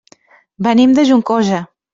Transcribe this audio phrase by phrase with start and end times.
[0.69, 1.65] Venim de Juncosa.